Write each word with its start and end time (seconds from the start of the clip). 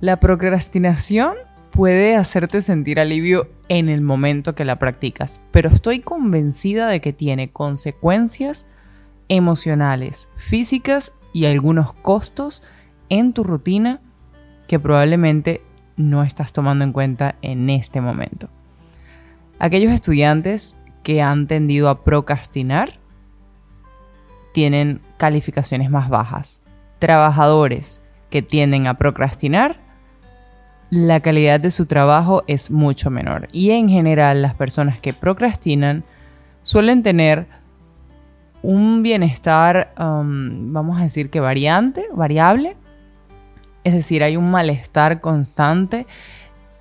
La 0.00 0.18
procrastinación 0.18 1.34
puede 1.70 2.16
hacerte 2.16 2.62
sentir 2.62 2.98
alivio 2.98 3.48
en 3.68 3.90
el 3.90 4.00
momento 4.00 4.54
que 4.54 4.64
la 4.64 4.78
practicas, 4.78 5.42
pero 5.50 5.68
estoy 5.68 6.00
convencida 6.00 6.88
de 6.88 7.02
que 7.02 7.12
tiene 7.12 7.50
consecuencias 7.50 8.70
emocionales, 9.28 10.32
físicas 10.36 11.20
y 11.34 11.44
algunos 11.44 11.92
costos 11.92 12.64
en 13.10 13.34
tu 13.34 13.44
rutina 13.44 14.00
que 14.66 14.80
probablemente 14.80 15.62
no 15.96 16.22
estás 16.22 16.54
tomando 16.54 16.82
en 16.84 16.92
cuenta 16.92 17.36
en 17.42 17.68
este 17.68 18.00
momento. 18.00 18.48
Aquellos 19.58 19.92
estudiantes 19.92 20.82
que 21.02 21.20
han 21.20 21.46
tendido 21.46 21.90
a 21.90 22.04
procrastinar 22.04 22.98
tienen 24.54 25.02
calificaciones 25.18 25.90
más 25.90 26.08
bajas. 26.08 26.64
Trabajadores 26.98 28.02
que 28.30 28.42
tienden 28.42 28.86
a 28.86 28.94
procrastinar, 28.94 29.89
la 30.90 31.20
calidad 31.20 31.60
de 31.60 31.70
su 31.70 31.86
trabajo 31.86 32.42
es 32.48 32.70
mucho 32.70 33.10
menor. 33.10 33.46
Y 33.52 33.70
en 33.70 33.88
general 33.88 34.42
las 34.42 34.54
personas 34.54 35.00
que 35.00 35.12
procrastinan 35.12 36.04
suelen 36.62 37.02
tener 37.02 37.46
un 38.62 39.02
bienestar, 39.02 39.94
um, 39.98 40.72
vamos 40.72 40.98
a 40.98 41.04
decir 41.04 41.30
que 41.30 41.40
variante, 41.40 42.06
variable. 42.12 42.76
Es 43.84 43.94
decir, 43.94 44.22
hay 44.22 44.36
un 44.36 44.50
malestar 44.50 45.20
constante 45.20 46.06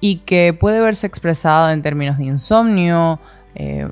y 0.02 0.18
que 0.18 0.54
puede 0.54 0.82
verse 0.82 1.08
expresado 1.08 1.70
en 1.70 1.82
términos 1.82 2.18
de 2.18 2.26
insomnio, 2.26 3.20
eh, 3.56 3.88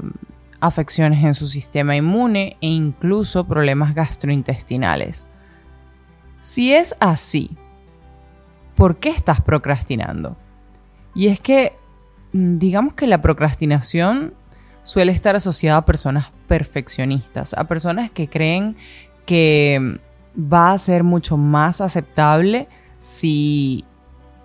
afecciones 0.59 1.23
en 1.23 1.33
su 1.33 1.47
sistema 1.47 1.95
inmune 1.95 2.57
e 2.59 2.67
incluso 2.67 3.47
problemas 3.47 3.93
gastrointestinales. 3.93 5.29
Si 6.41 6.73
es 6.73 6.95
así, 6.99 7.57
¿por 8.77 8.97
qué 8.99 9.09
estás 9.09 9.41
procrastinando? 9.41 10.37
Y 11.13 11.27
es 11.27 11.41
que, 11.41 11.75
mm, 12.31 12.55
digamos 12.55 12.93
que 12.93 13.07
la 13.07 13.21
procrastinación 13.21 14.35
suele 14.83 15.11
estar 15.11 15.35
asociada 15.35 15.79
a 15.79 15.85
personas 15.85 16.31
perfeccionistas, 16.47 17.53
a 17.55 17.65
personas 17.65 18.11
que 18.11 18.29
creen 18.29 18.77
que 19.25 19.99
va 20.37 20.71
a 20.71 20.77
ser 20.77 21.03
mucho 21.03 21.35
más 21.35 21.81
aceptable 21.81 22.69
si 23.01 23.83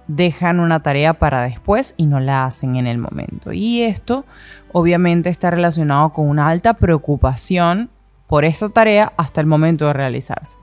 dejan 0.08 0.58
una 0.58 0.82
tarea 0.82 1.14
para 1.14 1.42
después 1.42 1.94
y 1.96 2.06
no 2.06 2.18
la 2.18 2.46
hacen 2.46 2.76
en 2.76 2.86
el 2.86 2.98
momento. 2.98 3.52
Y 3.52 3.82
esto 3.82 4.24
obviamente 4.72 5.28
está 5.28 5.50
relacionado 5.50 6.12
con 6.12 6.28
una 6.28 6.48
alta 6.48 6.74
preocupación 6.74 7.90
por 8.26 8.44
esta 8.44 8.70
tarea 8.70 9.12
hasta 9.16 9.42
el 9.42 9.46
momento 9.46 9.86
de 9.86 9.92
realizarse. 9.92 10.56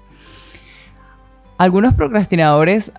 Algunos 1.58 1.94
procrastinadores 1.94 2.94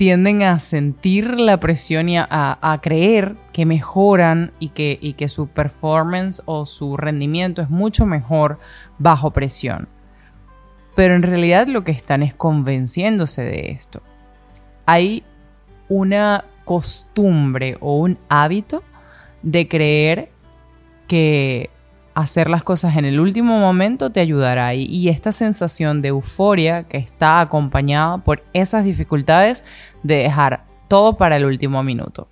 tienden 0.00 0.42
a 0.42 0.58
sentir 0.60 1.38
la 1.38 1.60
presión 1.60 2.08
y 2.08 2.16
a, 2.16 2.80
creer 2.82 3.36
que 3.52 3.66
mejoran 3.66 4.50
y 4.58 4.70
que, 4.70 4.98
y 4.98 5.12
que 5.12 5.28
su 5.28 5.48
performance 5.48 6.42
o 6.46 6.64
su 6.64 6.96
rendimiento 6.96 7.60
es 7.60 7.68
mucho 7.68 8.06
mejor 8.06 8.58
bajo 8.96 9.32
presión. 9.32 9.88
Pero 10.96 11.14
en 11.16 11.20
realidad 11.20 11.66
lo 11.66 11.84
que 11.84 11.92
están 11.92 12.22
es 12.22 12.32
convenciéndose 12.32 13.42
de 13.42 13.72
esto. 13.72 14.00
Hay 14.86 15.22
una 15.90 16.46
costumbre 16.64 17.76
o 17.80 17.98
un 17.98 18.18
hábito 18.30 18.82
de 19.42 19.68
creer 19.68 20.30
que 21.08 21.68
hacer 22.14 22.50
las 22.50 22.64
cosas 22.64 22.96
en 22.96 23.04
el 23.04 23.20
último 23.20 23.58
momento 23.58 24.10
te 24.10 24.20
ayudará 24.20 24.74
y, 24.74 25.08
esta 25.08 25.32
sensación 25.32 26.02
de 26.02 26.08
euforia 26.08 26.84
que 26.84 26.98
está 26.98 27.40
acompañada 27.40 28.18
por 28.18 28.44
esas 28.52 28.84
dificultades 28.84 29.64
de 30.02 30.16
dejar 30.16 30.66
todo 30.88 31.16
para 31.16 31.36
el 31.36 31.44
último 31.44 31.82
minuto. 31.82 32.28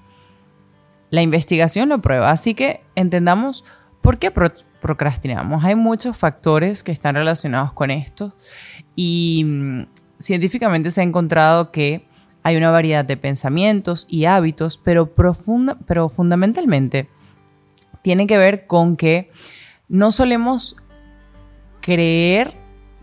La 1.10 1.22
investigación 1.22 1.88
lo 1.88 2.02
prueba, 2.02 2.30
así 2.30 2.54
que 2.54 2.82
entendamos 2.94 3.64
por 4.02 4.18
qué 4.18 4.30
procrastinamos. 4.30 5.64
Hay 5.64 5.74
muchos 5.74 6.16
factores 6.16 6.82
que 6.82 6.92
están 6.92 7.14
relacionados 7.14 7.72
con 7.72 7.90
esto 7.90 8.34
y 8.94 9.44
mm, 9.46 9.82
científicamente 10.18 10.90
se 10.90 11.00
ha 11.00 11.04
encontrado 11.04 11.70
que 11.70 12.06
hay 12.42 12.56
una 12.56 12.70
variedad 12.70 13.04
de 13.04 13.16
pensamientos 13.16 14.06
y 14.08 14.24
hábitos, 14.24 14.78
pero, 14.78 15.12
pero 15.14 16.08
fundamentalmente 16.08 17.08
tiene 18.02 18.26
que 18.26 18.38
ver 18.38 18.66
con 18.66 18.96
que 18.96 19.30
no 19.88 20.12
solemos 20.12 20.76
creer 21.80 22.52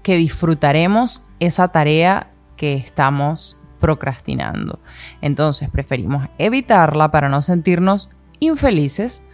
que 0.03 0.17
disfrutaremos 0.17 1.27
esa 1.39 1.67
tarea 1.69 2.31
que 2.57 2.75
estamos 2.75 3.59
procrastinando. 3.79 4.79
Entonces 5.21 5.69
preferimos 5.69 6.27
evitarla 6.37 7.11
para 7.11 7.29
no 7.29 7.41
sentirnos 7.41 8.09
infelices 8.39 9.27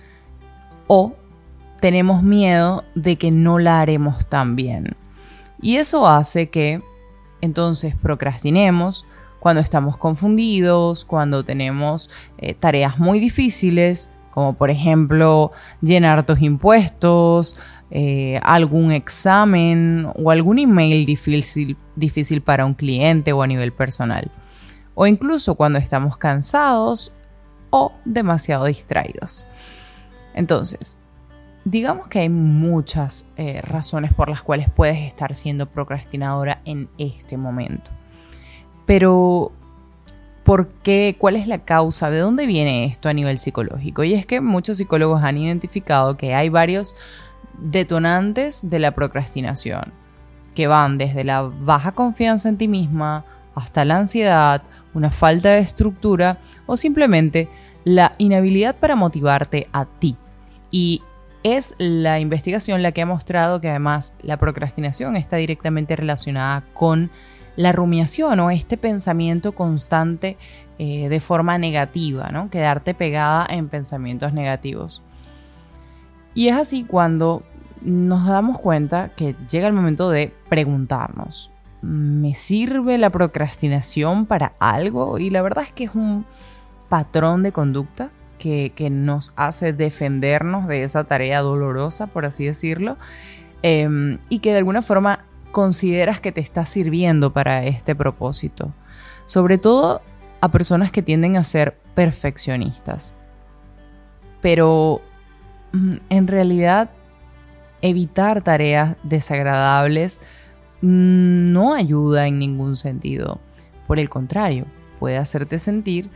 o 0.88 1.13
tenemos 1.79 2.23
miedo 2.23 2.84
de 2.95 3.17
que 3.17 3.31
no 3.31 3.59
la 3.59 3.81
haremos 3.81 4.28
tan 4.28 4.56
bien. 4.56 4.95
Y 5.61 5.78
eso 5.78 6.07
hace 6.07 6.50
que 6.50 6.81
entonces 7.41 7.95
procrastinemos, 7.95 9.06
cuando 9.40 9.61
estamos 9.61 9.97
confundidos, 9.97 11.03
cuando 11.03 11.44
tenemos 11.44 12.09
eh, 12.38 12.53
tareas 12.53 13.00
muy 13.00 13.19
difíciles, 13.19 14.11
como 14.31 14.53
por 14.53 14.71
ejemplo 14.71 15.51
llenar 15.81 16.25
tus 16.25 16.41
impuestos, 16.41 17.55
eh, 17.91 18.39
algún 18.43 18.91
examen 18.91 20.07
o 20.15 20.31
algún 20.31 20.59
email 20.59 21.05
difícil, 21.05 21.77
difícil 21.95 22.41
para 22.41 22.65
un 22.65 22.73
cliente 22.73 23.33
o 23.33 23.43
a 23.43 23.47
nivel 23.47 23.73
personal. 23.73 24.31
O 24.95 25.05
incluso 25.05 25.55
cuando 25.55 25.77
estamos 25.77 26.17
cansados 26.17 27.13
o 27.69 27.91
demasiado 28.05 28.65
distraídos. 28.65 29.45
Entonces, 30.33 30.99
digamos 31.65 32.07
que 32.07 32.19
hay 32.19 32.29
muchas 32.29 33.31
eh, 33.37 33.61
razones 33.61 34.13
por 34.13 34.29
las 34.29 34.41
cuales 34.41 34.69
puedes 34.69 34.99
estar 34.99 35.33
siendo 35.33 35.67
procrastinadora 35.67 36.61
en 36.65 36.89
este 36.97 37.37
momento. 37.37 37.91
Pero, 38.85 39.51
¿por 40.51 40.67
qué? 40.67 41.16
¿Cuál 41.17 41.38
es 41.38 41.47
la 41.47 41.59
causa? 41.59 42.12
¿De 42.12 42.19
dónde 42.19 42.45
viene 42.45 42.84
esto 42.84 43.07
a 43.07 43.13
nivel 43.13 43.38
psicológico? 43.38 44.03
Y 44.03 44.13
es 44.16 44.25
que 44.25 44.41
muchos 44.41 44.75
psicólogos 44.75 45.23
han 45.23 45.38
identificado 45.38 46.17
que 46.17 46.34
hay 46.34 46.50
varios 46.50 46.97
detonantes 47.57 48.69
de 48.69 48.79
la 48.79 48.91
procrastinación, 48.91 49.94
que 50.53 50.67
van 50.67 50.97
desde 50.97 51.23
la 51.23 51.44
baja 51.44 51.94
confianza 51.94 52.50
en 52.50 52.57
ti 52.57 52.67
misma 52.67 53.23
hasta 53.56 53.85
la 53.85 53.95
ansiedad, 53.95 54.61
una 54.94 55.09
falta 55.09 55.51
de 55.51 55.59
estructura 55.59 56.40
o 56.66 56.75
simplemente 56.75 57.47
la 57.85 58.11
inhabilidad 58.17 58.75
para 58.75 58.97
motivarte 58.97 59.69
a 59.72 59.85
ti. 59.85 60.17
Y 60.69 61.01
es 61.44 61.75
la 61.78 62.19
investigación 62.19 62.84
la 62.84 62.91
que 62.91 63.03
ha 63.03 63.06
mostrado 63.06 63.61
que 63.61 63.69
además 63.69 64.16
la 64.22 64.35
procrastinación 64.35 65.16
está 65.16 65.38
directamente 65.38 65.95
relacionada 65.95 66.66
con 66.73 67.09
la 67.56 67.72
rumiación 67.72 68.39
o 68.39 68.51
este 68.51 68.78
pensamiento 68.78 69.53
constante 69.53 70.38
eh, 70.79 71.09
de 71.09 71.19
forma 71.19 71.57
negativa, 71.57 72.29
¿no? 72.31 72.50
Quedarte 72.50 72.94
pegada 72.94 73.45
en 73.50 73.69
pensamientos 73.69 74.34
negativos. 74.34 75.03
Y 76.34 76.47
es 76.47 76.57
así 76.57 76.84
cuando 76.84 77.44
nos 77.81 78.28
damos 78.28 78.59
cuenta 78.59 79.09
que 79.09 79.35
llega 79.50 79.67
el 79.67 79.73
momento 79.73 80.09
de 80.09 80.34
preguntarnos, 80.50 81.51
¿me 81.81 82.35
sirve 82.35 82.97
la 82.97 83.09
procrastinación 83.09 84.25
para 84.25 84.53
algo? 84.59 85.19
Y 85.19 85.29
la 85.29 85.41
verdad 85.41 85.63
es 85.66 85.72
que 85.72 85.85
es 85.85 85.95
un 85.95 86.25
patrón 86.90 87.44
de 87.44 87.51
conducta 87.51 88.11
que, 88.38 88.90
nos 88.90 89.34
hace 89.35 89.72
defendernos 89.72 90.67
de 90.67 90.84
esa 90.84 91.03
tarea 91.03 91.41
dolorosa, 91.41 92.08
por 92.08 92.25
así 92.25 92.46
decirlo, 92.46 92.97
em, 93.61 94.17
y 94.29 94.40
que 94.40 94.52
de 94.52 94.58
alguna 94.58 94.81
forma 94.81 95.25
consideras 95.51 96.19
que 96.19 96.31
te 96.31 96.41
está 96.41 96.65
sirviendo 96.65 97.33
para 97.33 97.65
este 97.65 97.95
propósito. 97.95 98.73
Sobre 99.25 99.57
todo 99.57 100.01
a 100.41 100.49
personas 100.49 100.91
que 100.91 101.01
tienden 101.01 101.37
a 101.37 101.43
ser 101.43 101.77
perfeccionistas. 101.93 103.13
Pero 104.41 105.01
mm, 105.71 105.97
en 106.09 106.27
realidad 106.27 106.89
evitar 107.81 108.41
tareas 108.41 108.95
desagradables 109.03 110.19
mm, 110.81 111.51
no 111.51 111.73
ayuda 111.73 112.27
en 112.27 112.39
ningún 112.39 112.75
sentido. 112.75 113.39
Por 113.87 113.99
el 113.99 114.09
contrario, 114.09 114.65
puede 114.99 115.17
hacerte 115.17 115.59
sentir 115.59 116.09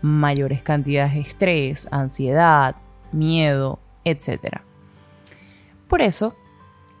mayores 0.00 0.62
cantidades 0.62 1.14
de 1.14 1.20
estrés, 1.20 1.88
ansiedad, 1.90 2.76
miedo, 3.12 3.78
etc. 4.04 4.60
Por 5.88 6.02
eso 6.02 6.36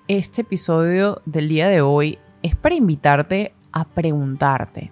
este 0.08 0.40
episodio 0.40 1.20
del 1.26 1.48
día 1.48 1.68
de 1.68 1.82
hoy 1.82 2.18
es 2.42 2.56
para 2.56 2.74
invitarte 2.74 3.54
a 3.72 3.84
preguntarte, 3.84 4.90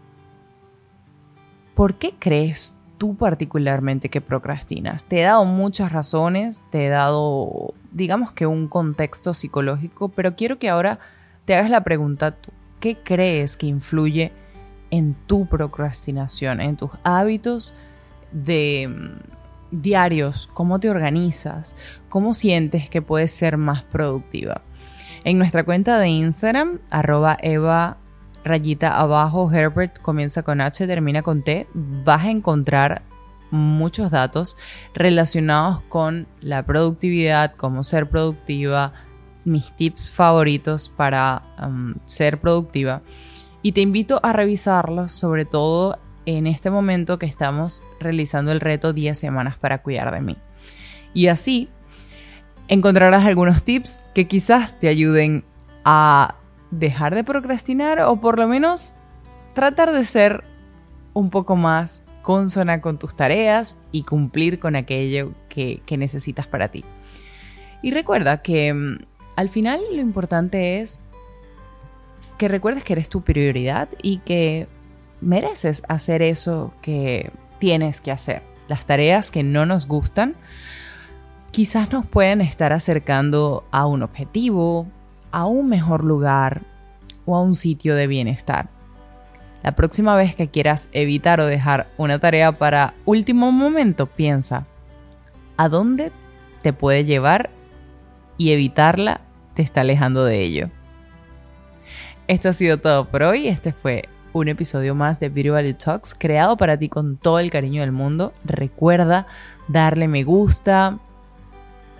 ¿por 1.74 1.98
qué 1.98 2.14
crees 2.18 2.76
tú 2.98 3.16
particularmente 3.16 4.10
que 4.10 4.20
procrastinas? 4.20 5.06
Te 5.06 5.20
he 5.20 5.24
dado 5.24 5.46
muchas 5.46 5.90
razones, 5.90 6.62
te 6.70 6.86
he 6.86 6.88
dado, 6.90 7.72
digamos 7.92 8.32
que 8.32 8.46
un 8.46 8.68
contexto 8.68 9.32
psicológico, 9.32 10.10
pero 10.10 10.36
quiero 10.36 10.58
que 10.58 10.68
ahora 10.68 10.98
te 11.46 11.54
hagas 11.54 11.70
la 11.70 11.82
pregunta 11.82 12.32
tú, 12.32 12.52
¿qué 12.80 12.98
crees 12.98 13.56
que 13.56 13.66
influye 13.66 14.32
en 14.90 15.14
tu 15.26 15.46
procrastinación, 15.46 16.60
en 16.60 16.76
tus 16.76 16.90
hábitos 17.04 17.74
de 18.32 18.88
mm, 18.88 19.80
diarios, 19.82 20.46
cómo 20.46 20.78
te 20.78 20.90
organizas, 20.90 21.76
cómo 22.08 22.34
sientes 22.34 22.88
que 22.88 23.02
puedes 23.02 23.32
ser 23.32 23.56
más 23.56 23.82
productiva. 23.82 24.62
En 25.24 25.38
nuestra 25.38 25.64
cuenta 25.64 25.98
de 25.98 26.08
Instagram, 26.08 26.78
arroba 26.90 27.36
Eva 27.40 27.98
rayita 28.44 28.98
abajo, 28.98 29.50
Herbert 29.52 30.00
comienza 30.00 30.42
con 30.42 30.60
H, 30.60 30.86
termina 30.86 31.22
con 31.22 31.42
T, 31.42 31.66
vas 31.74 32.24
a 32.24 32.30
encontrar 32.30 33.02
muchos 33.50 34.10
datos 34.10 34.56
relacionados 34.94 35.82
con 35.82 36.26
la 36.40 36.64
productividad, 36.64 37.54
cómo 37.56 37.82
ser 37.82 38.08
productiva, 38.08 38.92
mis 39.44 39.72
tips 39.72 40.10
favoritos 40.10 40.88
para 40.88 41.42
um, 41.62 41.94
ser 42.04 42.40
productiva. 42.40 43.02
Y 43.62 43.72
te 43.72 43.80
invito 43.80 44.20
a 44.22 44.32
revisarlos, 44.32 45.12
sobre 45.12 45.44
todo 45.44 45.98
en 46.24 46.46
este 46.46 46.70
momento 46.70 47.18
que 47.18 47.26
estamos 47.26 47.82
realizando 48.00 48.52
el 48.52 48.60
reto 48.60 48.92
10 48.92 49.18
semanas 49.18 49.56
para 49.56 49.82
cuidar 49.82 50.12
de 50.12 50.20
mí. 50.20 50.36
Y 51.14 51.28
así 51.28 51.68
encontrarás 52.68 53.24
algunos 53.24 53.62
tips 53.62 54.00
que 54.14 54.26
quizás 54.26 54.78
te 54.78 54.88
ayuden 54.88 55.44
a 55.84 56.36
dejar 56.70 57.14
de 57.14 57.24
procrastinar 57.24 58.00
o 58.00 58.20
por 58.20 58.38
lo 58.38 58.48
menos 58.48 58.94
tratar 59.54 59.92
de 59.92 60.04
ser 60.04 60.44
un 61.14 61.30
poco 61.30 61.56
más 61.56 62.02
consona 62.22 62.80
con 62.80 62.98
tus 62.98 63.14
tareas 63.14 63.78
y 63.92 64.02
cumplir 64.02 64.58
con 64.58 64.74
aquello 64.74 65.32
que, 65.48 65.80
necesitas 65.96 66.46
para 66.46 66.68
ti. 66.68 66.84
Y 67.82 67.92
recuerda 67.92 68.42
que 68.42 68.74
mm, 68.74 68.98
al 69.36 69.48
final 69.48 69.80
lo 69.92 70.02
importante 70.02 70.80
es 70.80 71.00
que 72.36 72.48
recuerdes 72.48 72.84
que 72.84 72.94
eres 72.94 73.08
tu 73.08 73.22
prioridad 73.22 73.88
y 74.02 74.18
que 74.18 74.66
mereces 75.20 75.84
hacer 75.88 76.20
eso 76.20 76.74
que 76.82 77.30
tienes 77.60 78.00
que 78.00 78.10
hacer. 78.10 78.42
Las 78.68 78.86
tareas 78.86 79.30
que 79.30 79.42
no 79.42 79.64
nos 79.64 79.86
gustan 79.86 80.34
quizás 81.56 81.90
nos 81.90 82.04
pueden 82.04 82.42
estar 82.42 82.74
acercando 82.74 83.64
a 83.70 83.86
un 83.86 84.02
objetivo, 84.02 84.86
a 85.32 85.46
un 85.46 85.70
mejor 85.70 86.04
lugar 86.04 86.60
o 87.24 87.34
a 87.34 87.40
un 87.40 87.54
sitio 87.54 87.94
de 87.94 88.06
bienestar. 88.06 88.68
La 89.62 89.74
próxima 89.74 90.14
vez 90.16 90.36
que 90.36 90.48
quieras 90.48 90.90
evitar 90.92 91.40
o 91.40 91.46
dejar 91.46 91.88
una 91.96 92.18
tarea 92.18 92.52
para 92.52 92.92
último 93.06 93.52
momento, 93.52 94.04
piensa, 94.04 94.66
¿a 95.56 95.70
dónde 95.70 96.12
te 96.60 96.74
puede 96.74 97.06
llevar? 97.06 97.48
Y 98.36 98.52
evitarla 98.52 99.22
te 99.54 99.62
está 99.62 99.80
alejando 99.80 100.26
de 100.26 100.42
ello. 100.42 100.68
Esto 102.28 102.50
ha 102.50 102.52
sido 102.52 102.76
todo 102.76 103.06
por 103.06 103.22
hoy. 103.22 103.48
Este 103.48 103.72
fue 103.72 104.10
un 104.34 104.48
episodio 104.48 104.94
más 104.94 105.20
de 105.20 105.30
Video 105.30 105.54
Value 105.54 105.72
Talks 105.72 106.14
creado 106.14 106.58
para 106.58 106.78
ti 106.78 106.90
con 106.90 107.16
todo 107.16 107.38
el 107.38 107.50
cariño 107.50 107.80
del 107.80 107.92
mundo. 107.92 108.34
Recuerda 108.44 109.26
darle 109.68 110.06
me 110.06 110.22
gusta, 110.22 110.98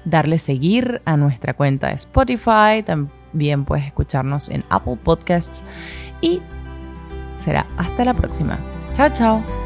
darle 0.06 0.38
seguir 0.38 1.03
a 1.05 1.19
nuestra 1.19 1.53
cuenta 1.53 1.88
de 1.88 1.94
Spotify. 1.94 2.82
También 2.85 3.67
puedes 3.67 3.87
escucharnos 3.87 4.49
en 4.49 4.64
Apple 4.70 4.97
Podcasts 5.03 5.64
y 6.23 6.41
será 7.37 7.67
hasta 7.76 8.06
la 8.06 8.14
próxima. 8.14 8.58
Chao, 8.94 9.11
chao. 9.12 9.66